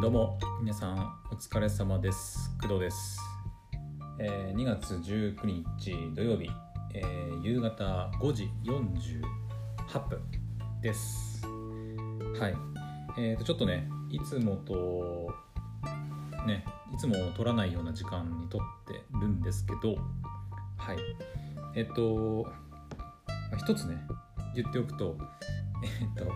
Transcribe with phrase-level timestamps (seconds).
[0.00, 2.50] どうも皆さんお疲れ様です。
[2.62, 3.20] 工藤です、
[4.18, 6.48] えー2月19日土曜日、
[6.94, 10.22] えー夕方5時48分
[10.80, 11.42] です。
[12.40, 12.54] はい。
[13.18, 15.34] えー、とちょっとねいつもと
[16.46, 19.96] ねいつも撮らないような時間に撮ってるんですけど
[20.78, 20.96] はい。
[21.76, 22.46] えっと
[23.26, 23.98] まあ一つね
[24.54, 25.18] 言っておくと
[25.84, 26.32] えっと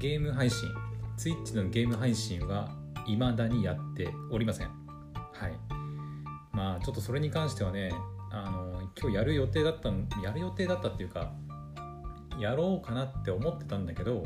[0.00, 0.68] ゲーム配信
[1.16, 2.68] Twitch のゲーム配信は
[3.06, 4.66] 未だにやっておりません。
[4.66, 5.52] はい。
[6.52, 7.90] まあちょっとそれに関してはね
[8.30, 11.32] あの今日やる予定だったんやる予定だったっていうか
[12.38, 14.24] やろうかなって思ってたんだけど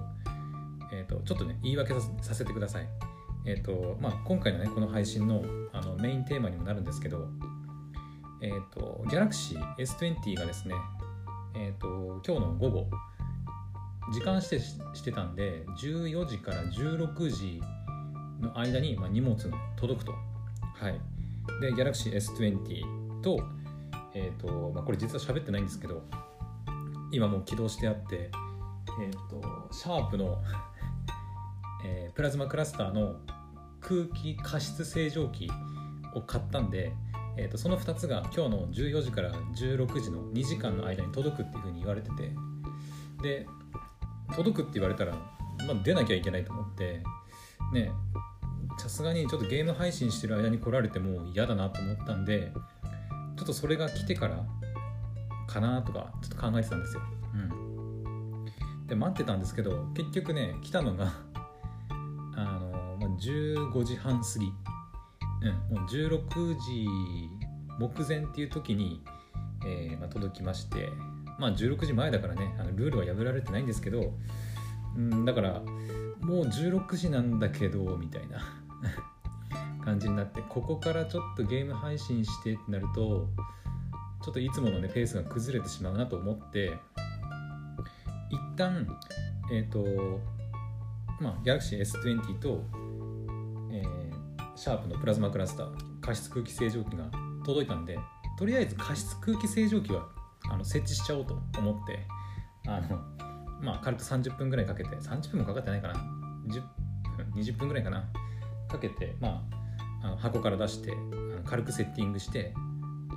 [0.92, 2.88] えっ、とちょっとね言い訳させてください。
[3.46, 7.28] えっ、とまあ今回のねこの配信のあのメインテーマにもなるんですけど
[8.42, 10.74] えっ、と Galaxy S20 がですね
[11.54, 12.90] えっ、と今日の午後
[14.12, 17.62] 時間指定してたんで14時から16時
[18.40, 20.12] の間に、まあ、荷物が届くと。
[20.12, 21.00] はい。
[21.60, 23.40] で Galaxy S20 と
[24.14, 26.02] えっ、と、まあ、これ実は喋ってないんですけど
[27.12, 28.30] 今もう起動してあって
[29.00, 30.38] えっ、とシャープの、
[31.84, 33.16] えープラズマクラスターの
[33.80, 35.50] 空気加湿清浄機
[36.14, 36.92] を買ったんで、
[37.36, 42.32] えー、とその2つが今日の14時から16時の2時間の間に届くっていうふうに言われてて
[43.22, 43.46] で
[44.34, 47.02] 届くって言われたら、まあ、出なきゃいけないと思って
[47.72, 47.92] ね
[48.78, 52.52] さすがにちょっとゲーム配信してる間に来られても嫌だなと思ったんで
[53.36, 54.44] ちょっとそれが来てから
[55.46, 57.02] かなとかちょっと考えてたんですよ。
[57.34, 61.12] うん、で待ってたんですけど結局ね来たのが
[62.36, 64.52] あの、まあ、15時半過ぎ、
[65.42, 66.86] うん、もう16時
[67.78, 69.02] 目前っていう時に、
[69.66, 70.88] えーまあ、届きまして
[71.40, 74.12] まあ16時前だからねあのルールは破られてないんですけど、
[74.96, 75.60] うん、だから
[76.20, 78.40] もう16時なんだけどみたいな
[79.84, 83.28] 感じになってここからちょっとゲーム配信してってなると
[84.22, 86.78] ちょっといつものねペースが崩れてしまうなと思って
[88.28, 88.86] 一旦
[89.50, 90.20] えっ、と
[91.20, 92.62] まあ Galaxy S20 と、
[93.72, 94.00] えー
[94.60, 97.04] シャープのプラズマクラスター加湿空気清浄機が
[97.46, 97.98] 届いたんで
[98.38, 100.06] とりあえず加湿空気清浄機は
[100.48, 102.06] あの設置しちゃおうと思って
[102.66, 102.98] あの
[103.60, 105.94] まあ軽く30分ぐらいかけて30分もかかってないかな。
[106.48, 106.62] 10
[107.16, 108.04] 分20分ぐらいかな。
[108.68, 109.42] かけてま
[110.00, 112.54] ああの箱から出してあの軽くセッティングして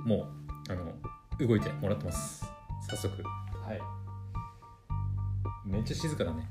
[0.04, 0.28] も
[0.68, 0.92] うあの
[1.46, 2.44] 動いてもらってます。
[2.88, 3.22] 早速。
[3.22, 3.80] はい。
[5.64, 6.48] めっちゃ静かだね。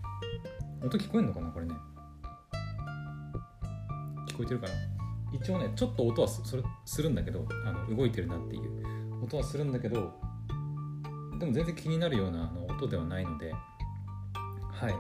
[0.82, 1.74] 音聞こえんのかなこれね。
[4.28, 4.74] 聞こえてるかな。
[5.32, 9.24] 一応ねちょっと音はすそれするんだけどあの動いてるなっていう。
[9.24, 10.14] 音はするんだけど
[11.40, 14.94] でも全然気になるようなあの音ではないのではい。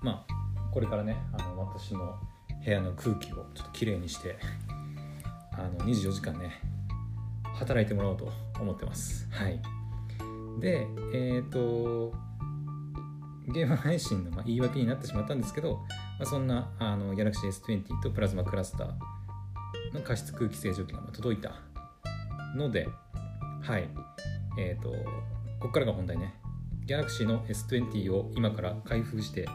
[0.00, 0.32] まあ
[0.72, 2.18] これからねあの私の
[2.64, 4.36] 部屋の空気をちょっときれいにして
[5.52, 6.60] あの24時間ね
[7.54, 9.28] 働いてもらおうと思ってます。
[9.30, 9.60] はい。
[10.60, 12.12] でえっ、と
[13.48, 15.74] ゲーム配信のま言い訳になってしまったんですけど、
[16.18, 21.52] まあ、そんなあの Galaxy S20 とプラズマクラスターの加湿空気清浄機が届いた
[22.56, 22.88] ので
[23.62, 23.88] はい。
[24.58, 24.94] えっ、と
[25.62, 26.34] ここからが本題ね。
[26.88, 29.46] Galaxy の S20 を今から開封して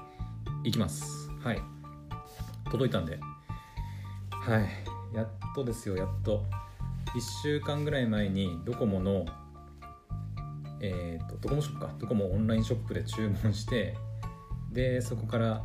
[0.64, 1.30] いきます。
[1.44, 1.62] はい。
[2.72, 3.20] 届いたんで。
[4.32, 5.14] はい。
[5.14, 5.98] やっとですよ。
[5.98, 6.46] やっと。
[7.14, 9.26] 1週間ぐらい前にドコモの
[10.80, 11.94] えー、とドコモショップか。
[12.00, 13.98] ドコモオンラインショップで注文して
[14.72, 15.62] でそこから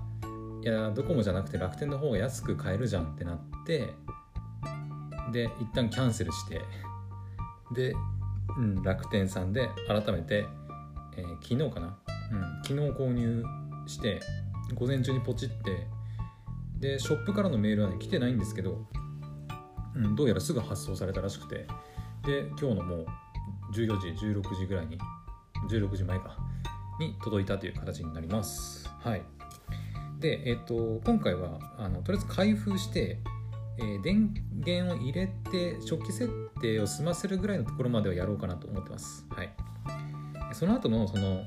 [0.64, 3.94] いやドコモじゃなくて楽天の方が安く買えるじゃんってなって
[5.30, 6.60] で一旦キャンセルして。
[7.74, 7.94] で、
[8.58, 10.46] うん、楽天さんで改めて、
[11.16, 11.98] えー昨日かな、
[12.32, 13.44] うん、昨日購入
[13.86, 14.20] して
[14.74, 15.86] 午前中にポチって
[16.78, 18.86] でショップからのメールは、ね、来てないんですけど、
[19.94, 21.66] うん、どうやらすぐ発送されたらしくて
[22.24, 23.06] で今日のもう
[23.74, 24.98] 14時16時ぐらいに
[25.70, 26.36] 16時前か
[26.98, 28.88] に届いたという形になります。
[29.00, 29.22] はい。
[30.18, 33.18] でえっ、と今回はあのとりあえず開封して、
[33.78, 34.34] えー電
[34.64, 39.26] 源を入れて初期設定を済ませるぐらいのところまではやろうかなと思ってます。
[39.28, 39.50] はい。
[40.54, 41.42] その後のその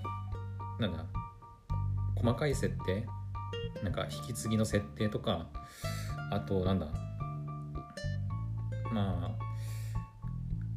[0.79, 1.05] なんだ
[2.15, 3.05] 細かい設定
[3.83, 5.47] なんか引き継ぎの設定とか
[6.31, 6.87] あとなんだ
[8.91, 9.35] ま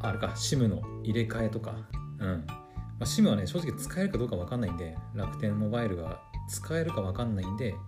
[0.00, 1.75] ああれか SIM の入れ替えとか。
[2.20, 2.55] うん、ま
[3.00, 7.79] あ、SIM はね正直使えるかどうか分かんないんで楽天モバイルが使えるか分かんないんで、ま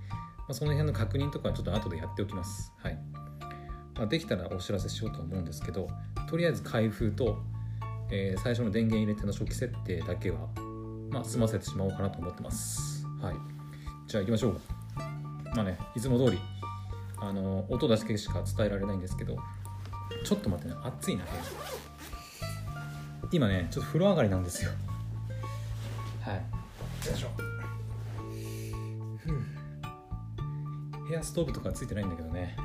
[0.50, 2.72] あ、その辺の確認とかはちょっと後でやっておきます。
[2.78, 2.98] はい、
[3.96, 5.88] まあ、できたらお知らせしようと思うんですけど
[6.30, 7.38] とりあえず開封と、
[8.12, 10.38] えー最初の電源入れての初期設定だけは、
[11.10, 13.04] まあ、済ませてしまおうかなと思ってます。
[13.20, 13.34] はい。
[14.06, 14.60] じゃあ行きましょう。
[15.56, 16.38] まあねいつも通り
[17.18, 19.36] あの音だけしか伝えられないんですけど
[20.24, 21.24] ちょっと待ってね暑いな
[23.32, 24.70] 今ねちょっと風呂上がりなんですよ。
[26.20, 26.34] はい。
[26.36, 26.42] よ
[27.12, 27.28] いしょ。
[31.08, 32.56] 部屋ストーブとかついてないんだけどね。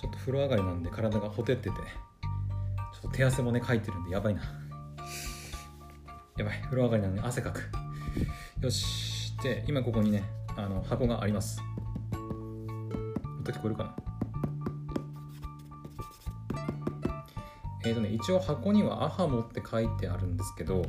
[0.00, 1.76] ちょっと風呂上がりなんで体がほてってて
[3.14, 4.42] 手汗もねかいてるんでやばいな。
[6.36, 7.70] やばい風呂上がりなのに汗かく。
[8.60, 10.24] よしで今ここにね
[10.56, 11.60] あの箱があります。
[13.40, 13.96] 音聞こえるかな。
[17.84, 20.82] えっ、ー、とね一応箱にはアハモって書いてあるんですけど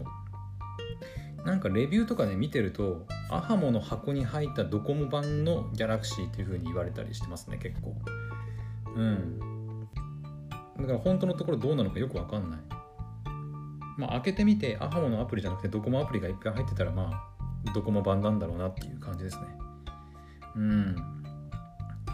[1.46, 7.96] なんかレビューとかね見てるとアハモの箱に入ったドコモ版のギャラクシーっていう風に言われたりしてますね結構。
[8.96, 9.55] うん。
[10.78, 12.60] だから本当のところどうなのかよくわかんない。
[13.98, 19.44] まあ開けてみてアハモのアプリじゃなくてドコモアプリがいっぱい入ってたらまあドコモ版なんだろうなっていう感じですね。
[20.56, 20.96] うん。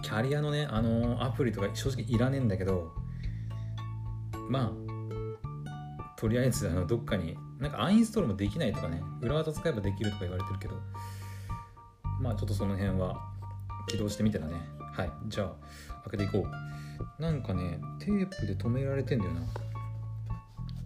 [0.04, 2.92] キャリアのねあのアプリとか正直いらねえんだけど
[4.50, 10.76] まあとりあえずあのどっかになんかアンインストールもできないとかね裏技使えばできるとか言われてるけど
[12.20, 13.16] まあちょっとその辺は
[13.88, 14.54] 起動してみたらね。
[14.94, 15.12] はい。
[15.28, 16.81] じゃあ開けていこう。
[17.20, 19.42] なんかねテープで止められてんだよな。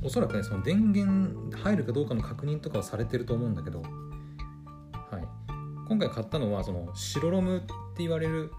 [0.03, 3.81] おそらくねその電源入るかどうかの確認とかはされてると思うんだけど。
[3.81, 5.27] はい。
[5.88, 7.67] 今回買ったのはその白ロムって
[7.97, 8.51] 言われる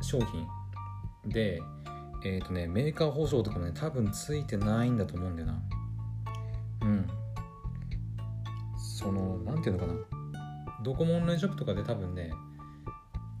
[0.00, 0.46] 商品
[1.30, 1.60] で
[2.24, 5.62] えっ、ー、とねメーカー保証とかもね多分ついてないんだと思うんだよな。
[6.82, 7.06] うん。
[8.78, 9.94] その何ていうのかな。
[10.82, 12.30] ドコモオンラインショップとかで多分ね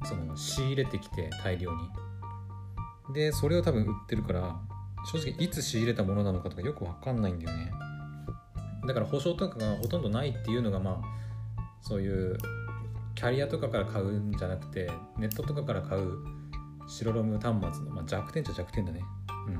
[0.04, 2.05] その仕入れてきて大量に。
[3.12, 4.56] でそれを多分売ってるから
[5.12, 7.70] 正直いつ仕入れたものなのかとかよく分かんないんだよね。
[8.86, 11.16] だから保証とかがほとんどないっていうのがまあ
[11.80, 12.36] そういう
[13.14, 16.18] キャリアとかから買うんじゃなくてネットとかから買う
[16.88, 19.00] 白ロム端末の、まあ、弱点っちゃ弱点だね。
[19.48, 19.54] うん。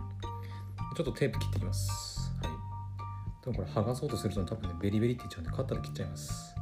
[0.96, 2.32] ちょっとテープ切ってきます。
[2.42, 3.44] はい。
[3.44, 6.54] でもこれ剥がそうとすると多分ねベリベリって言っちゃうんでカッターで切っちゃいます。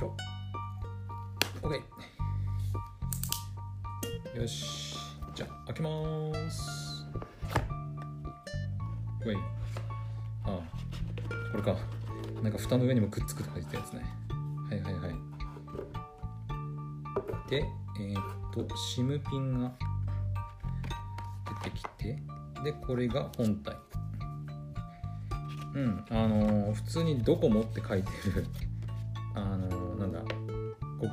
[0.00, 0.16] しょ
[1.60, 1.74] OK
[4.40, 4.96] よし。
[5.34, 5.90] じゃあ開けま
[6.50, 7.04] す。
[9.22, 9.36] ウェイ
[10.46, 11.76] これか。
[12.42, 14.02] なんか蓋の上にもくっつくって書いてたやつね。
[14.70, 15.14] はいはいはい。
[17.50, 18.22] でえー、っ
[18.54, 18.62] と
[18.96, 19.72] SIM ピンが
[21.64, 22.22] 出てきて
[22.64, 23.76] でこれが本体。
[25.74, 26.04] うん。
[26.08, 28.46] あのー、普通に「ドコモ」って書いてる、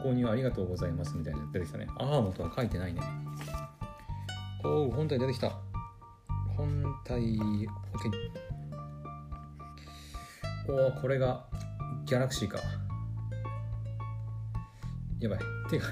[0.03, 1.87] 購入ありがとうございますみたいな出てきたね。
[1.97, 3.01] アーモとは書いてないね。
[4.63, 5.51] おお本体出てきた。
[6.55, 7.47] 本体 OK
[10.69, 11.45] おおこれが
[12.05, 12.59] ギャラクシーか。
[15.19, 15.39] やばい。
[15.69, 15.85] 手が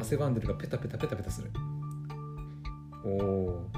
[0.00, 1.50] 汗ばんでるがペタペタペタペタする。
[3.04, 3.70] おお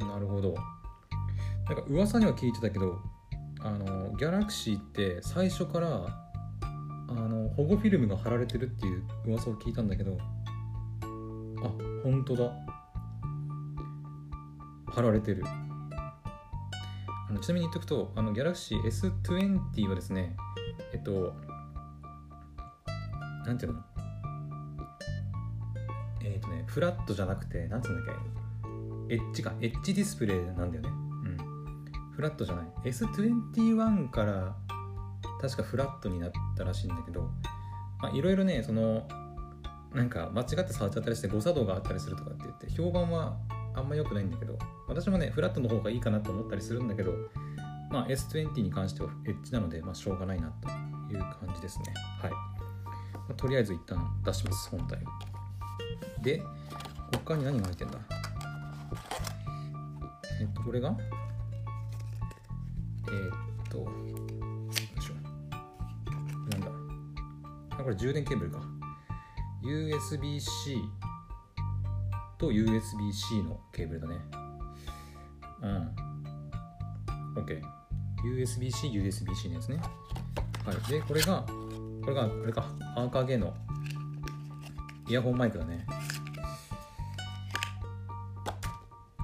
[0.00, 0.54] なるほど。
[1.68, 2.98] なんか噂には聞いてたけど
[3.60, 6.27] あのギャラクシーって最初から
[7.56, 10.16] 保護フィルムが貼られてるっていう噂を聞いたんだけど
[11.62, 11.70] あ
[12.04, 12.50] 本当だ。
[14.86, 15.44] 貼られてる。
[15.46, 20.34] あのちなみに言っとくとあの Galaxy S20 はですね
[20.92, 21.34] えっと
[23.46, 23.80] なんていうの？
[26.22, 28.16] えっ、とねフラットじゃなくてなんていうんだっ
[29.08, 29.14] け？
[29.14, 29.52] エッジか。
[29.60, 30.88] エッジディスプレイなんだよね。
[30.88, 31.36] うん。
[32.14, 32.66] フラットじゃない。
[32.84, 34.54] S21 から
[35.40, 37.30] 確かフラットになったらしいんだけど
[38.12, 39.06] いろいろねその
[39.94, 43.36] なんか間違って触っちゃったりして誤作動があったりするとかって言って評判は
[43.74, 47.12] あんま良くないんだけど私もねフラットの方がいいかなと思ったりするんだけど
[47.90, 50.68] まあ S20 に関してはエッジなので、まあ、しょうがないなと
[51.12, 51.84] いう感じですね。
[52.20, 52.38] はい、ま
[53.30, 54.98] あ、とりあえず一旦出します本体
[56.22, 56.42] で
[57.24, 57.98] 他に何が入ってんだ？
[60.40, 60.94] えっとこれが？
[63.06, 63.47] え、っと
[67.88, 68.60] これ充電ケーブルか
[69.64, 70.76] USB-C
[72.36, 74.16] と USB-C のケーブルだね。
[75.62, 75.96] うん。
[77.42, 77.62] OK。
[78.26, 79.80] USB-C、USB-C のやつね。
[80.66, 80.90] はい。
[80.90, 81.46] で、これが、
[82.02, 82.66] これが、これか。
[82.94, 83.54] アーカーゲーの
[85.08, 85.86] イヤホンマイクだね。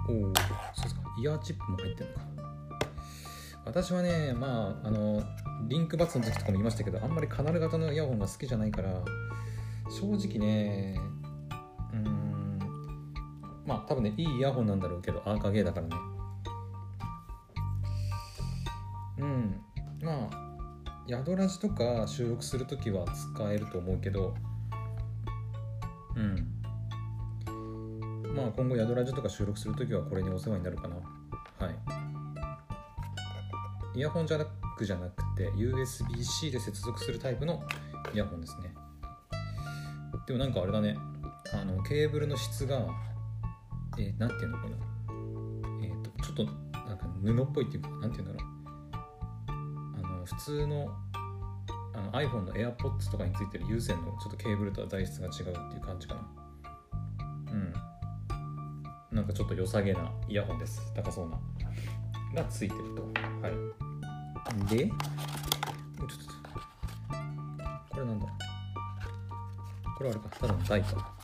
[0.09, 0.33] おお、そう
[0.85, 1.03] ですか。
[1.19, 2.23] イヤーチップも入ってるのか。
[3.67, 5.23] 私はね、まあ、あの、
[5.69, 9.03] リンクバツの時とかも言いましたけどあんまりカナル型のイヤホンが好きじゃないから
[9.91, 11.01] 正直ね
[11.93, 12.59] うん
[13.67, 15.97] まあ多分ねいいイヤホンなんだろうけどアーカゲーだからね。
[19.19, 19.61] うん
[20.03, 20.45] まあ
[21.09, 23.05] 宿ラジとか収録する時は
[23.35, 24.35] 使えると思うけど
[26.17, 26.49] うん。
[28.35, 30.97] まあ今後宿ラジとか収録する時はこれにお世話になるかな。
[30.97, 31.03] は
[33.95, 33.99] い。
[33.99, 37.63] イヤホンじゃなくじゃなくて USB-C で接続するタイプの
[38.13, 38.75] イヤホンですね。
[40.27, 40.97] でもなんかあれだね。
[41.53, 42.87] あのケーブルの質が
[43.99, 44.77] えー、なんていうのかな。
[45.83, 46.45] えっ、ー、とちょっと
[46.89, 48.55] なんか布っぽいっていうかなんていうんだろう。
[49.49, 50.89] あの普通の
[51.95, 56.21] あの iPhone の AirPods とかについてる有線のちょっとケーブルとは材質が違うっていう感じかな。
[57.53, 59.17] うん。
[59.17, 60.81] なんかちょっと良さげなイヤホンです。
[60.95, 61.39] 高そうな。
[62.35, 63.03] がついてると。
[63.43, 63.53] はい。
[64.69, 64.91] で
[67.91, 68.27] これなんだ？
[69.97, 71.15] これあれかただの台か。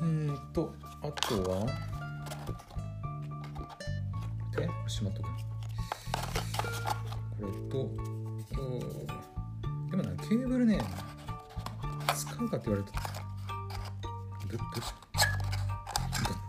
[0.00, 1.66] うんとあとは
[4.54, 5.28] でしまっとく。
[5.28, 5.32] こ
[7.40, 7.76] れと
[9.90, 10.80] でもなケーブルね
[12.14, 12.92] 使うかって言われると
[14.48, 14.64] どど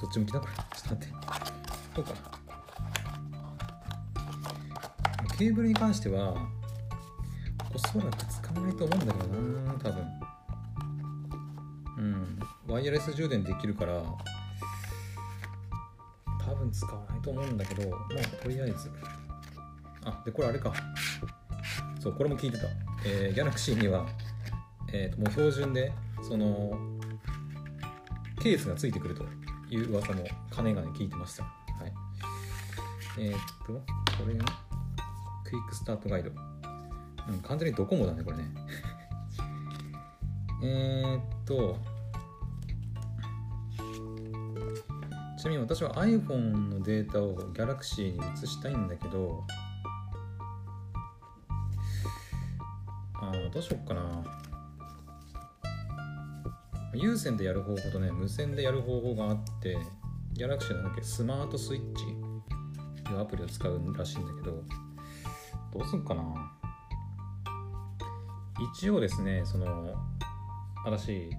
[0.02, 0.54] どっち向きだこれ
[5.38, 6.36] ケーブルに関しては
[7.74, 10.04] おそらく使わないと思うんだけどな多分。
[11.98, 12.40] うん。
[12.68, 14.02] ワイヤレス充電できるから
[16.44, 18.90] 多分使わないと思うんだけどまあとりあえず。
[20.06, 20.74] あでこれあれか。
[22.00, 22.66] そうこれも聞いてた、
[23.06, 24.08] えー、ギャラクシーには、
[24.92, 25.92] えーと、もう標準で
[26.28, 26.72] その
[28.42, 29.24] ケースがついてくると
[29.70, 31.44] いう噂もかねがね聞いてました。
[31.44, 31.50] は
[31.86, 31.94] い。
[33.20, 33.82] えー、っとこ
[34.28, 34.67] れが
[35.48, 36.30] クイックスタートガイド。
[36.30, 36.34] う
[37.34, 38.44] ん完全にドコモだねこれね。
[40.64, 41.78] えっと。
[45.38, 46.38] ちなみに私は iPhone
[46.70, 49.46] のデータを Galaxy に移したいんだけど。
[53.16, 54.24] あどうしよっかな。
[56.94, 59.78] 有線でやる方法とね無線でやる方法があって。
[60.34, 62.04] Galaxy なんだっけスマートスイッチ。
[63.14, 64.87] いうアプリを使うらしいんだけど。
[65.74, 66.24] どうすんかな。
[68.74, 69.94] 一応ですねその
[70.84, 71.30] 私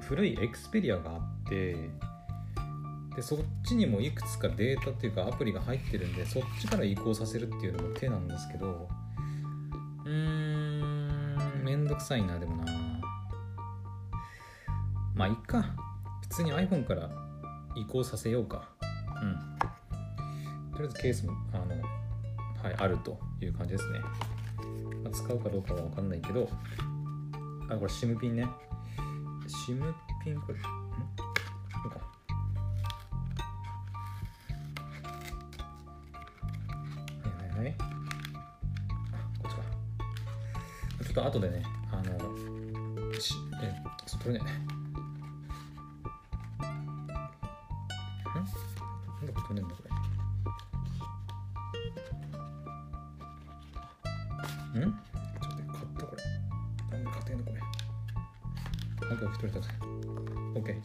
[0.00, 1.76] 古いエクスペリアがあって
[3.16, 8.88] でそっちにもいくつかデータっていうかアプリが入ってるんでそっちから移行させるっていうのも手なんですけど
[10.04, 12.64] うーんめんどくさいなでもな。
[15.14, 15.62] まあいっか。
[16.22, 17.10] 普通に iPhone から
[17.76, 18.68] 移行させようか。
[19.22, 20.72] うん。
[20.72, 22.01] とりあえずケースもあの
[22.62, 23.98] はいあるという感じですね、
[25.02, 26.48] まあ、使うかどうかは分かんないけど
[27.68, 28.46] あこれ SIM ピンね。
[29.66, 29.92] SIM
[30.22, 30.62] ピンこれん？
[30.62, 31.96] こか。
[37.56, 37.74] はい
[39.42, 39.62] こっちか。
[41.02, 42.02] ちょっと後でねあの
[43.18, 43.74] しえ
[44.06, 44.40] そこれね。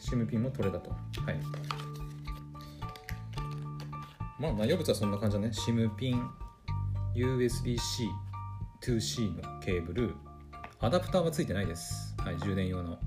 [0.08, 0.90] シムピンも取れたと。
[0.90, 1.00] はい。
[4.40, 5.52] まあ内容物はそんな感じだね。
[5.52, 6.30] シムピン
[7.14, 8.08] USB-C
[8.80, 10.14] to C のケーブル。
[10.80, 12.16] アダプターはついてないです。
[12.24, 12.98] はい充電用の。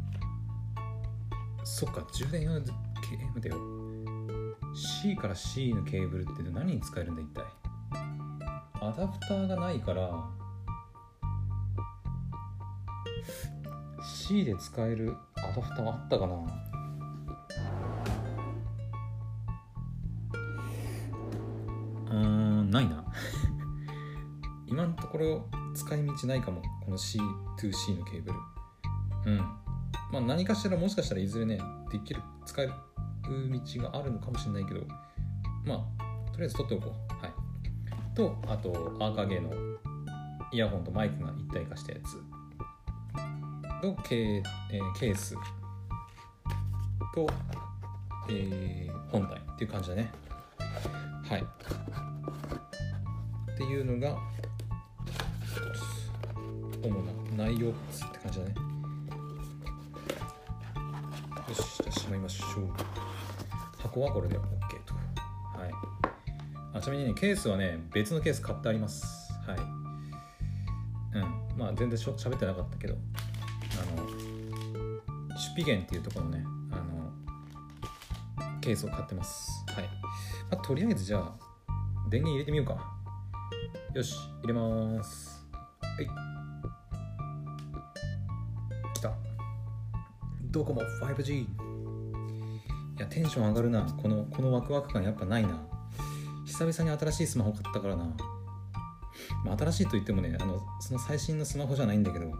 [1.63, 4.75] そっか充電用のケーブルだよ。
[4.75, 7.43] C から C のケーブルって何に使えるんだ一体。
[8.79, 10.29] アダプターがないから
[14.03, 16.70] C で使えるアダプターあったかな。
[22.11, 23.03] うーんないな。
[24.67, 28.37] 今のところ使い道ないかもこの C2C のケーブル。
[29.25, 29.37] うん。
[30.11, 31.59] まあ何かしらもしかしたらいずれね
[31.91, 32.73] できる使える
[33.49, 34.81] 道があるのかもしれないけど
[35.65, 37.25] まあとりあえず取っておこう。
[37.25, 37.33] はい。
[38.15, 39.51] とあとアーカゲの
[40.51, 42.21] イヤホンとマイクが一体化したやつ。
[43.83, 45.35] のケ,、えー、ケース。
[47.13, 47.27] と、
[48.29, 50.11] えー、本体っていう感じだね。
[51.27, 51.45] はい。
[53.61, 54.17] っていうのが
[56.81, 56.89] 主
[57.37, 58.55] な内容物って感じだね。
[61.47, 62.69] よしじゃあしまいましょう。
[63.77, 64.41] 箱はこれで OK
[64.83, 64.95] と。
[64.95, 65.71] はい。
[66.73, 69.31] あちなみにねケースはね別のケース買ってあります。
[69.45, 69.59] はい。
[71.19, 71.59] うん。
[71.59, 72.95] まあ全然しゃ喋ってなかったけど。
[72.95, 77.11] あのシュピゲンっていうところのねあの
[78.59, 79.51] ケースを買ってます。
[79.67, 79.83] はい、
[80.49, 81.35] まあ、とりあえずじゃあ
[82.09, 83.00] 電源入れてみようか
[83.93, 85.45] よし入れます。
[85.81, 86.07] はい。
[88.93, 89.11] 来た。
[90.43, 91.47] ドコモ 5G い
[92.97, 93.83] やテンション上がるな。
[94.01, 95.61] このこのワクワク感やっぱないな。
[96.45, 98.05] 久々に新しいスマホ買ったからな、
[99.45, 102.31] まあ、新しいと言ってもねあのその最新のスマホじゃないんだけど。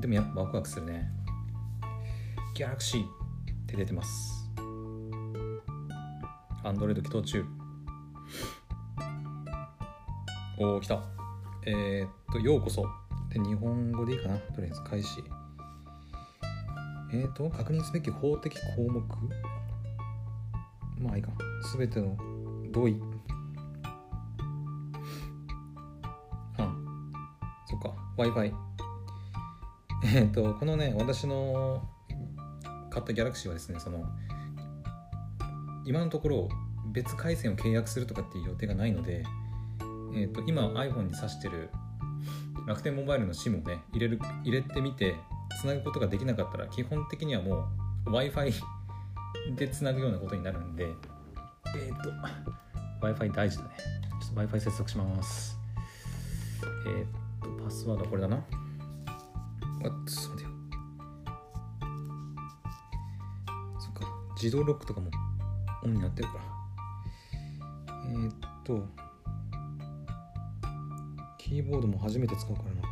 [0.00, 1.10] でもやっぱワクワクするね。
[2.54, 3.08] Galaxy っ
[3.66, 4.48] て出てます。
[6.64, 7.57] アンドロイド起動中。
[10.60, 11.00] おお来た。
[11.66, 12.84] えー、っとようこそ。
[13.32, 14.36] で日本語でいいかな。
[14.38, 15.22] とりあえず開始。
[17.12, 19.00] えー、っと確認すべき法的項目？
[20.98, 21.30] まあいいか。
[21.62, 22.16] すべての
[22.72, 23.00] 同意
[26.56, 26.74] あ
[27.68, 27.94] そっか。
[28.16, 28.52] Wi-Fi
[30.16, 31.88] えっとこのね私の
[32.90, 34.04] 買ったギャラクシーはですねその
[35.86, 36.48] 今のところ
[36.92, 39.22] 別回線を契約するとかっていう予定がないので、
[40.14, 41.70] えーと、今 iPhone に挿してる
[42.66, 45.16] 楽天モバイルの SIM をね入れる入れてみて
[45.60, 47.68] つなぐことができなかったら基本的にはも
[48.06, 48.52] う w i f i
[49.56, 50.84] でつなぐようなことになるんで。
[50.84, 52.10] えっ、ー、と。
[52.10, 53.70] W i f i 大事だね。
[54.20, 55.58] ちょっと w i f i 接続します。
[56.86, 58.36] えっ、ー、とパスワードはこれだな。
[58.36, 60.50] あちょっと待ってよ。
[63.78, 64.06] そっか。
[64.34, 65.10] 自動ロックとかも
[65.84, 66.40] オンになってるから。
[68.10, 68.34] えー、っ
[68.64, 68.86] と
[71.48, 72.88] キーボードも初めて使うからなこ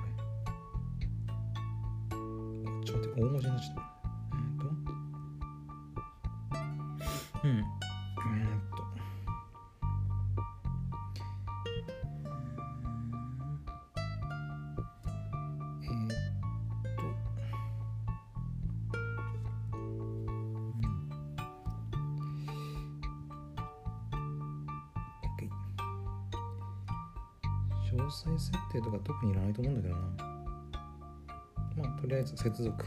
[2.80, 2.86] れ。
[2.86, 3.82] ちょっと待って大文字になっちゃった。
[4.32, 4.56] え、っ
[7.42, 7.48] と。
[7.48, 7.75] うん。
[29.76, 30.02] だけどな。
[31.76, 32.84] まあとりあえず接続。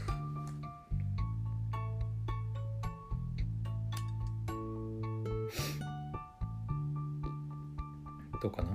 [8.42, 8.70] どうかな？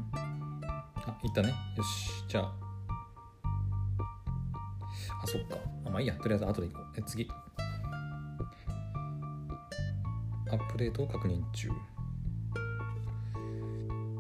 [1.08, 1.50] あいったね。
[1.76, 2.24] よし。
[2.28, 2.54] じゃあ。
[5.24, 5.58] あそっか。
[5.86, 6.14] あまあいいや。
[6.16, 7.00] とりあえず後で行こう。
[7.00, 7.28] え次。
[10.52, 11.70] アップデートを確認中。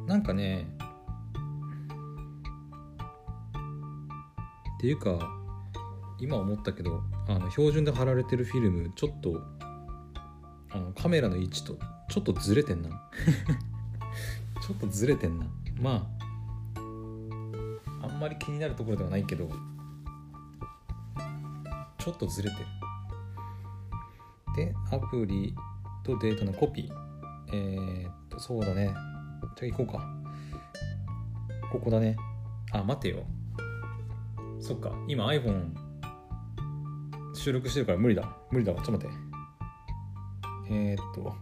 [0.07, 0.67] なんかね
[4.77, 5.19] っていうか
[6.19, 9.41] 今思ったけどあの標準で貼られてるフィルムちょっと
[10.71, 11.77] あのカメラの位置と
[12.09, 12.89] ちょっとずれてんな。
[14.65, 15.45] ちょっとずれてんな。
[15.81, 16.07] ま
[16.75, 19.49] ああんまり気になるところではないけど
[21.97, 22.65] ちょっとずれてる。
[24.55, 25.53] でアプリ
[26.03, 27.05] とデータのコピー。
[27.53, 28.93] えー、っとそうだね。
[29.55, 30.05] じゃあ行こうか。
[31.71, 32.15] ここだね。
[32.71, 33.25] あ待てよ
[34.65, 34.91] そっか。
[35.07, 35.67] 今 iPhone
[37.35, 38.35] 収録してるから無理だ。
[38.49, 38.81] 無理だわ。
[38.81, 39.15] ちょっと待って。
[40.71, 41.35] えー、っと。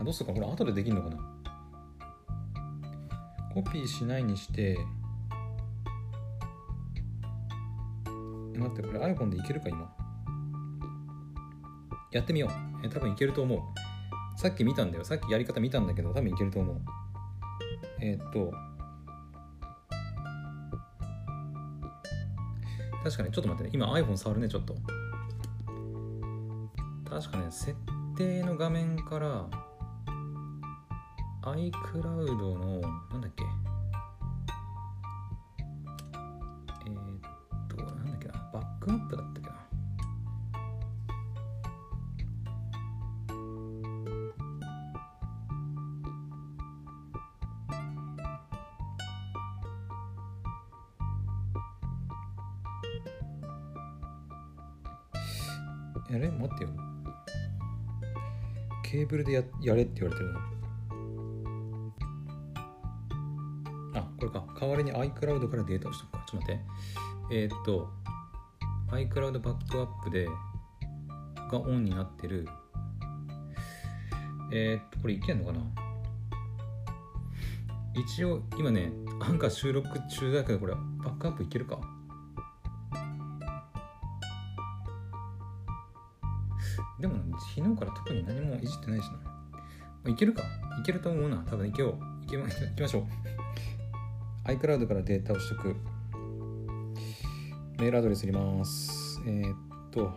[0.00, 0.32] あどうするか。
[0.32, 1.18] これ後でできるのかな。
[3.52, 4.78] コピーしないにして。
[8.56, 9.94] 待ってこれ iPhone でいけるか今。
[12.12, 12.50] やってみよう。
[12.86, 14.40] え多分いけると思う。
[14.40, 15.04] さっき見たんだよ。
[15.04, 16.80] さっきやり方見たんだけど多分いけると思う。
[18.00, 18.71] えー、っと。
[23.02, 23.70] 確かにちょっと待ってね。
[23.72, 24.74] 今 iPhone 触るねちょっと。
[27.08, 27.74] 確かね設
[28.16, 29.46] 定の画面から
[31.42, 32.04] iCloud
[32.58, 33.44] のなんだっけ。
[36.86, 36.96] えー、っ
[37.68, 38.50] となんだっけな。
[38.52, 39.41] バックアップだった
[58.92, 60.40] ケーブルでややれって言われてるの
[63.94, 64.44] あこれか。
[64.60, 66.26] 代わりに iCloud からデータをしとくか。
[66.30, 66.62] ちょっと待って。
[67.30, 67.88] えー、っと
[68.90, 70.28] iCloud バックアップで
[71.50, 72.46] がオンになってる。
[74.52, 75.60] えー、っとこれいけんのかな？
[77.94, 80.80] 一応今ねアンカー収録中だけどこれバ
[81.12, 81.80] ックアップいけるか？
[87.62, 89.12] 昨日から特に何もいじってないしな。
[89.12, 89.30] ま
[90.06, 90.42] あいけるか
[90.80, 91.36] いけると思うな。
[91.48, 92.24] 多分いけよう。
[92.24, 93.06] いけまいきましょ
[94.46, 94.48] う。
[94.48, 95.76] iCloud からデータを取得。
[97.78, 99.20] メールアドレス入れます。
[99.26, 99.56] えー、っ
[99.92, 100.10] と。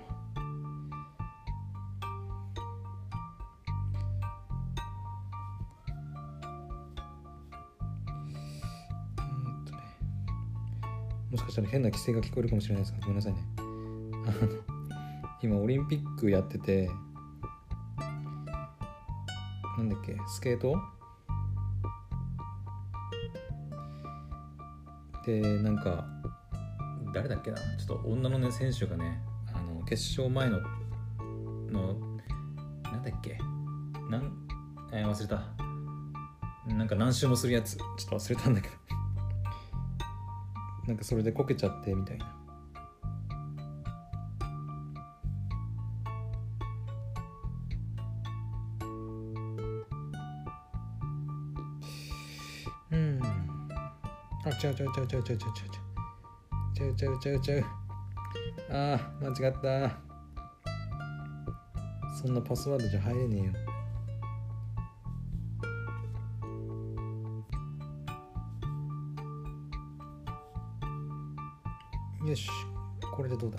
[11.29, 13.39] もしかしたら変な規制が聞こえるかもしれないですがごめんなさいね
[15.43, 16.89] 今オリンピックやってて
[19.77, 20.17] なんだっけ？
[20.27, 20.75] スケート？
[25.25, 26.05] でなんか
[27.13, 27.57] 誰だっけな？
[27.57, 29.19] ちょっと女のね選手がね
[29.53, 30.59] あの決勝前の
[31.71, 31.95] の
[32.83, 33.37] なんだっけ？
[34.09, 34.31] なん、
[34.93, 35.41] えー忘れた。
[36.67, 37.77] なんか何周もするやつ。
[37.77, 38.75] ちょっと忘れたんだけど。
[40.87, 42.34] なんかそれでこけちゃってみたいな。
[54.73, 55.53] ちゃうちゃうちゃうちゃうちゃう
[56.75, 57.65] ちゃうちゃうちゃうちゃうちゃう
[58.69, 59.97] あー間違った
[62.21, 63.53] そんなパスワードじゃ入れね
[72.23, 72.49] えよよし
[73.13, 73.57] これでどうだ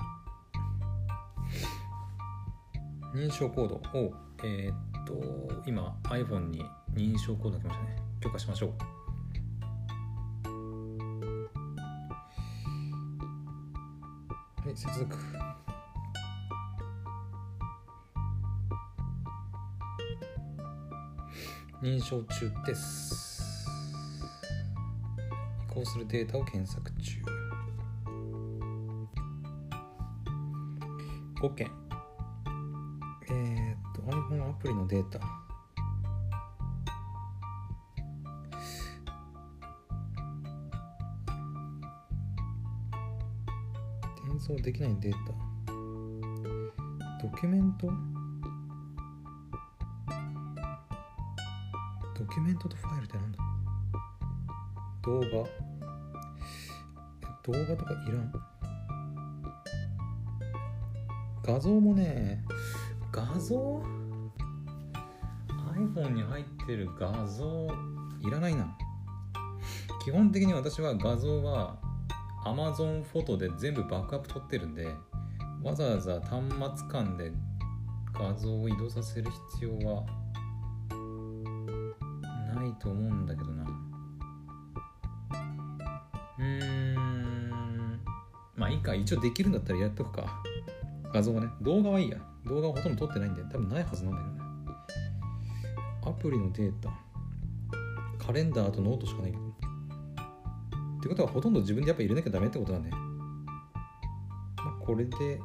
[3.14, 8.95] 認証コードをえーっと今 iPhone に認証コードが来ましたね許可しましょう
[14.66, 15.16] はい接続。
[21.80, 23.68] 認証中です。
[25.70, 27.20] 移行するデータを検索中。
[31.40, 31.70] 5件
[33.30, 35.45] えー、っと iPhone アプリのデータ。
[44.56, 45.18] 転送できないデータ。
[47.22, 47.88] ドキュメント？
[52.18, 53.38] ドキュメントとファイルってなんだ？
[55.04, 55.26] 動画？
[57.44, 58.32] 動画とかいらん？
[61.44, 62.42] 画像もね
[63.12, 63.82] 画像
[65.74, 67.68] ？iPhone に入ってる画像
[68.26, 68.76] いらないな。
[70.04, 71.76] 基本的に私は画像は
[72.46, 74.86] Amazon フォトで全部バックアップ取ってるんで
[75.62, 76.44] わざわざ端
[76.78, 77.32] 末間で
[78.14, 80.04] 画像を移動させる必要は
[82.54, 83.64] ないと思うんだけどな。
[86.38, 88.00] うーん。
[88.54, 88.94] まあいいか。
[88.94, 90.42] 一応できるんだったらやっとくか。
[91.12, 91.48] 画像はね。
[91.60, 92.16] 動画はいいや。
[92.46, 93.42] 動画はほとんど撮ってないんで。
[93.42, 94.40] 多分ないはずなんだよね。
[96.06, 96.90] アプリのデータ。
[98.24, 99.32] カレンダーとノートしかない
[101.06, 102.90] ってことはほとんど自分でやっぱ入れなきゃダメってことだね。
[102.90, 102.98] ま
[104.66, 105.40] あこれで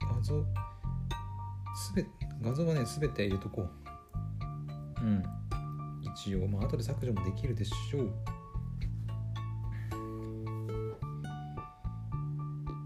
[0.00, 0.44] 画像
[1.74, 2.04] すべ
[2.42, 3.70] 画像はね全て入れとこう。
[5.02, 5.22] うん。
[6.02, 8.12] 一応まあ後で削除もできるでしょう。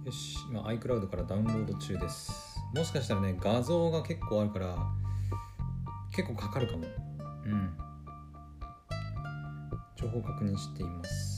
[0.07, 2.59] よし今 iCloud からダウンロード中です。
[2.75, 4.77] もしかしたらね画像が結構あるから
[6.15, 6.85] 結構かかるかも。
[7.45, 7.77] うん。
[9.97, 11.38] 情報確認しています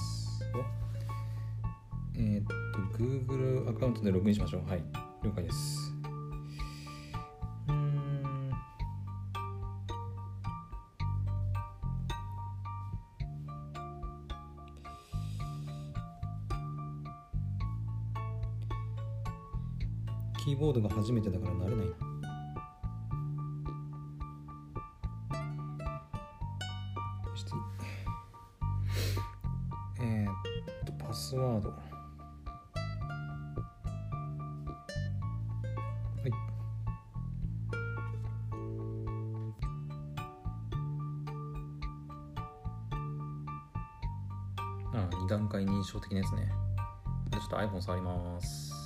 [2.17, 2.55] えーっと
[2.99, 4.69] Google アカウントでログインしましょう。
[4.69, 4.85] はい。
[5.23, 5.93] 了解です。
[7.69, 8.51] うん。
[20.45, 22.10] キーボードが初めてだから慣れないな。
[31.61, 31.71] など。
[31.71, 31.77] は
[36.27, 36.31] い。
[44.93, 46.49] あ2段階認証的なやつね。
[47.33, 48.80] ちょっと iPhone 触ります。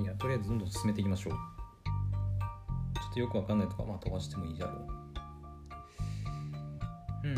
[0.00, 1.32] いいやとりあえずどんどん進めていきましょう。
[1.32, 1.38] ちょ
[3.10, 4.76] っとよくわかんないとかまあ飛ばしてもいいだろう。
[7.28, 7.34] うん。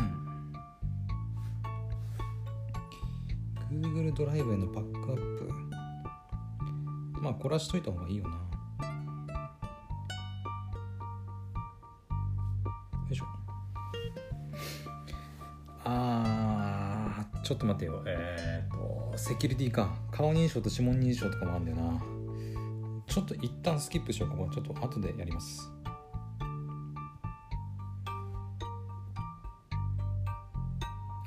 [3.81, 5.49] Google ドライブへのバックアップ。
[7.19, 8.29] まあ凝らしといた方がいいよな。
[8.29, 8.35] よ
[13.11, 13.25] いしょ。
[15.83, 18.01] あーちょっと待ってよ。
[18.05, 18.77] えー、っ
[19.11, 19.93] とセキュリティか。
[20.11, 22.01] 顔認証と指紋認証とかもあるんだよな。
[23.13, 24.35] ちょっと一旦スキップしようか。
[24.35, 25.71] もうちょっと後でやります。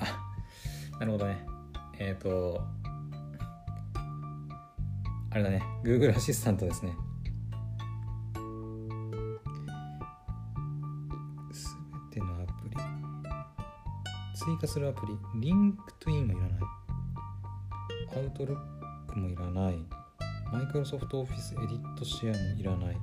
[0.01, 1.47] あなるほどね。
[2.01, 2.61] えっ、ー、と
[5.31, 5.63] あれだね。
[5.85, 6.93] Google アシスタントですね。
[11.53, 11.77] す
[12.11, 12.77] べてのアプリ。
[14.35, 15.17] 追加するアプリ。
[15.41, 16.61] LinkedIn もいらない。
[18.17, 19.96] Outlook もいらない。
[20.57, 22.97] Microsoft Office edit share もいらない。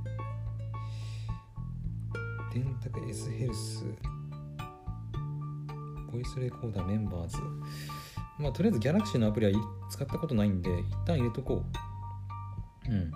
[2.52, 3.86] 電卓 S Health。
[6.12, 7.38] ボイスレコーダー Members。
[8.40, 11.64] まあとりあえず Galaxy のアプリは使ったことないんで一旦入れとこ
[12.88, 12.92] う。
[12.92, 13.12] うん。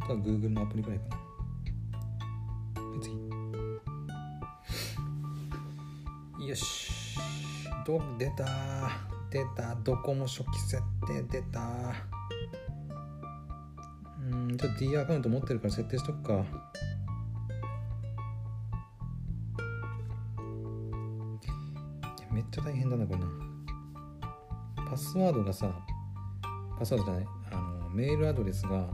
[0.00, 1.16] あとは Google のアプリぐらいかな。
[3.02, 3.12] 次。
[6.48, 7.18] よし。
[7.84, 8.44] ど出た
[9.34, 9.74] 出た。
[9.82, 11.60] ドコモ初期設定出た。
[14.30, 16.44] うんちょっと D アカウント持ってるから設定しとくか。
[22.30, 23.26] めっちゃ大変だなこれな。
[24.88, 25.68] パスワードがさ
[26.78, 27.26] パスワードじゃない？
[27.50, 28.88] あのメールアドレスが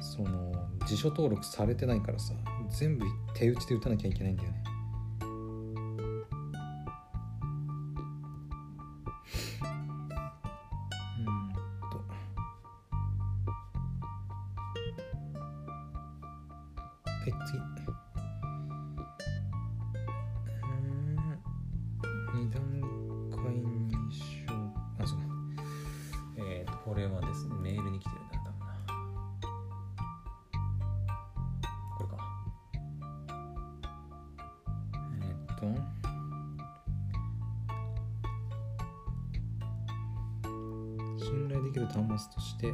[0.00, 0.54] その
[0.86, 2.32] 辞書登録されてないからさ
[2.70, 4.62] 全部手打ちで打たなきゃいけないんだよね。
[17.30, 17.58] い次。
[17.58, 17.64] うん
[22.34, 22.62] 二段
[23.30, 24.24] 階認証
[24.98, 25.24] あそうか。
[26.38, 28.36] えー、とこれはですねメールに来てるんだ
[31.96, 32.16] これか。
[35.20, 35.66] えっと。
[41.18, 42.72] 信頼できる端末として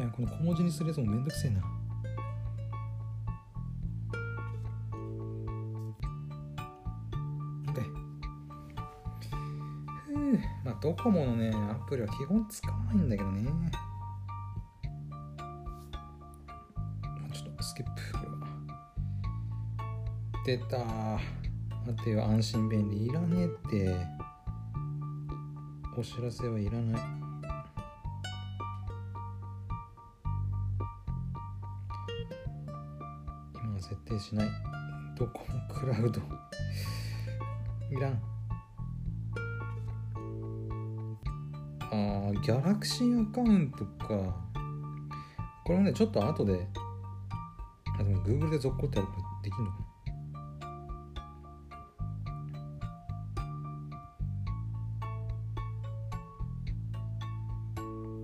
[0.00, 1.60] やこの小文字にするやつもめんどくせえな。
[7.66, 7.82] OK
[10.06, 13.50] ふうまあドコモのねアプリは基本使わないんだけどね。
[17.32, 18.46] ちょっとスキップこれは。
[20.44, 20.78] 出た。
[21.86, 23.06] 待てよ安心便利。
[23.06, 23.96] いらねえって。
[25.96, 27.19] お知らせはいらない。
[34.10, 34.48] 定しない？
[35.16, 36.20] ドコモクラウド。
[37.90, 38.20] いらん。
[41.92, 44.08] あギャラクシーアカウントか。
[45.64, 46.66] これもねちょっと後で。
[47.98, 49.76] あでも Google で続行ってやるからできるのか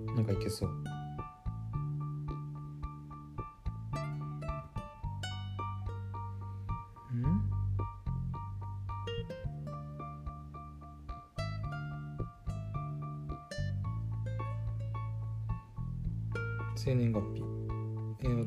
[0.08, 0.14] な？
[0.16, 0.70] なんかいけそう。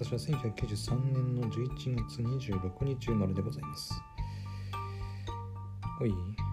[0.10, 3.94] 私は1993年の11月26日生まれでございます。
[6.02, 6.49] おい。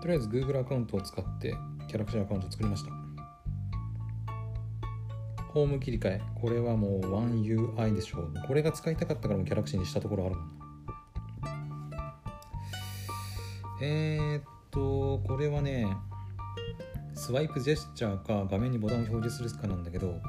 [0.00, 1.54] とりあえず Google アカウントを使って
[1.88, 2.90] キャラクターアカウントを作りました。
[5.52, 6.20] ホーム切り替え。
[6.40, 8.32] これはもう OneUI でしょう。
[8.46, 10.60] これが使いたかったからもうギャラクシーにしたところあるもん
[13.82, 15.86] えー、っとこれはね
[17.14, 20.20] スワイプジェスチャーか画面にボタンを表示するかなんだけど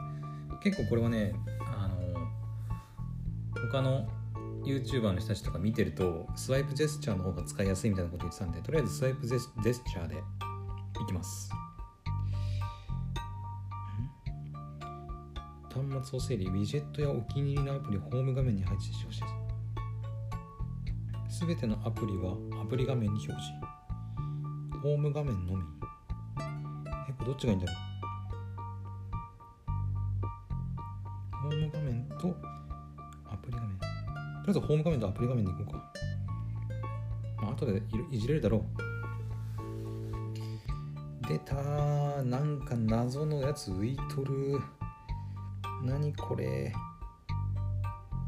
[0.64, 4.08] 結構これはねあの他の
[4.66, 10.20] YouTuber の人たちとか見てるとスワイプジェスチャーの方が使いやすいみたいなこと言ってたんでとりあえずスワイプジェスジェスチャーでい
[11.08, 11.50] きます。
[15.74, 16.48] 端末を整理。
[16.48, 19.22] ウィジェットやお気に入りのアプリホーム画面に配置してほしい。
[19.22, 19.28] で
[21.30, 23.40] すべてのアプリはアプリ画面に表示。
[24.84, 25.64] ホーム画面のみ。
[27.10, 27.91] えこれどっちがいいんだろう？
[34.52, 35.94] あえずホーム画面とアプリ画面でいこうか。
[37.42, 38.64] まあ後でいじれるだろう。
[41.28, 41.56] 出た
[42.24, 44.60] なんか謎のやつ浮いとる。
[45.84, 46.74] 何これ。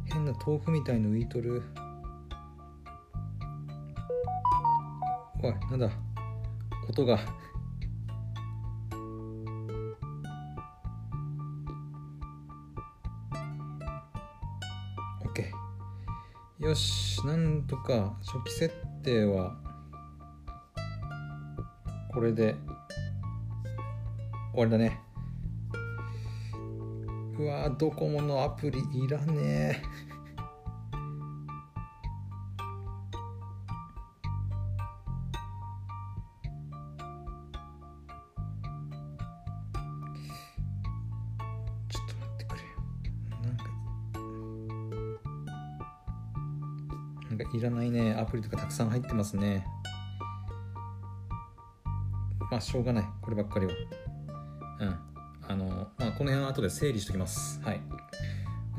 [0.05, 1.61] 変な豆腐みたいの浮いとる。
[5.41, 5.89] おいなんだ。
[6.89, 7.19] 音が。
[16.73, 19.55] よしなんとか初期設定は
[22.11, 22.55] これで
[24.55, 24.99] 終わりだね。
[27.37, 29.81] うわドコモのアプリいらねえ。
[48.43, 49.65] とかたくさん入ってますね
[52.51, 53.73] まあしょうがないこればっかりは
[54.79, 55.13] うん
[55.47, 55.65] あの、
[55.97, 57.61] まあ、この辺は後で整理しておきます。
[57.63, 57.81] はい。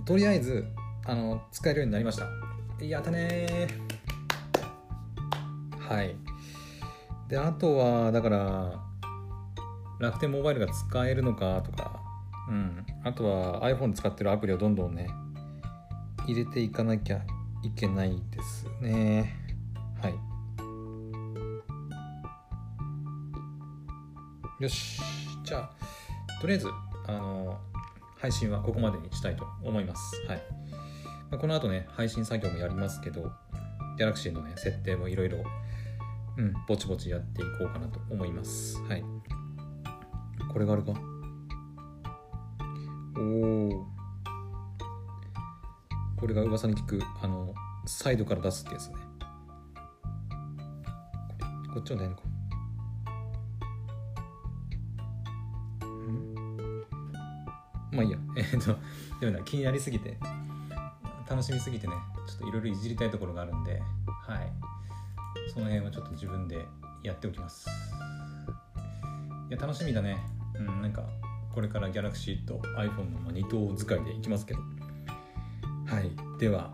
[0.04, 0.66] とりあえず、
[1.06, 2.26] あの、使えるようになりました。
[2.84, 3.68] やったね
[5.78, 6.16] はい。
[7.28, 8.80] で、あとは、だから、
[10.00, 12.00] 楽天モバイルが使えるのかとか、
[12.48, 12.86] うん。
[13.04, 15.08] あとは iPhone 使ってるアプリをどんどんね、
[16.26, 17.22] 入れていかなきゃ
[17.62, 19.43] いけないですね。
[20.04, 20.14] はい。
[24.62, 25.00] よし。
[25.42, 25.70] じゃあ、
[26.40, 26.68] とりあえず
[27.06, 27.58] あの
[28.18, 30.22] 配信はここまでにしたいと思います。
[30.28, 30.42] はい
[31.30, 33.32] まあ、この後ね、配信作業もやりますけど、
[33.98, 35.38] Galaxy のね、設定もいろいろ、
[36.36, 38.78] うん、ぼちぼちやっていこうかなと思います。
[38.82, 39.04] はい。
[40.52, 40.92] これがあるか？
[43.16, 43.20] お
[43.70, 43.86] お。
[46.18, 47.54] これが噂に聞く、あの、
[47.86, 48.96] サイドから出すってやつね。
[51.74, 52.22] こっちはないのか。
[57.90, 58.18] まあいいや。
[58.36, 58.76] えっ、と、
[59.20, 60.16] でもね、気になりすぎて、
[61.28, 61.94] 楽しみすぎてね、
[62.28, 64.52] ちょっといろいろいじりたいところがあるんで、はい。
[65.52, 66.64] その辺はちょっと自分で
[67.02, 67.68] やっておきます。
[69.48, 70.24] いや、楽しみだね。
[70.54, 71.02] うん、なんか、
[71.52, 74.60] これから Galaxy と iPhone の二頭使いでいきますけど。
[75.86, 76.38] はい。
[76.38, 76.70] では、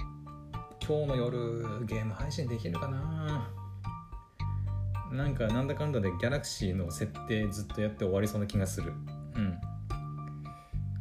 [0.86, 3.50] 今日の夜、ゲーム配信できるかな
[5.12, 8.92] なんか、なんだかんだで Galaxy の設定ずっとやって終わりそうな気がする。
[9.34, 9.60] うん。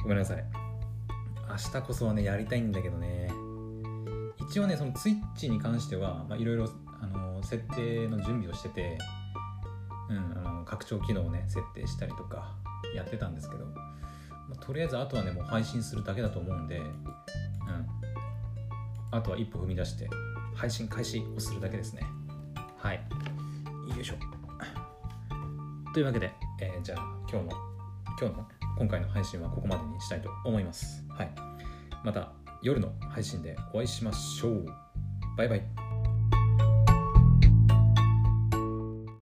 [0.01, 0.43] ごめんなさい。
[1.49, 3.31] 明日こそはね、やりたいんだけどね。
[4.49, 6.69] 一応ね、その Twitch に関しては、まあ、いろいろ、
[7.01, 8.97] あの、設定の準備をしてて、
[10.09, 12.55] うん、あの、拡張機能をね、設定したりとか、
[12.95, 16.95] やってたんですけど、まあ、とりあえずあとはね、もう配信するだけだと思うんで、うん。
[19.11, 20.09] あとは一歩踏み出して、
[20.55, 22.03] 配信開始をするだけですね。
[22.77, 23.01] はい。
[23.95, 24.15] よいしょ。
[25.93, 26.99] というわけで、えーじゃあ、
[27.29, 27.51] 今日の、
[28.19, 28.47] 今日の、
[28.77, 31.03] 今回の配信はここまでにしたいと思います。
[31.09, 31.31] はい。
[32.03, 34.65] また夜の配信でお会いしましょう。
[35.37, 35.88] バイバイ。